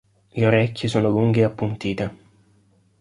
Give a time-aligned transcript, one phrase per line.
[0.33, 2.15] Le orecchie sono lunghe ed appuntite.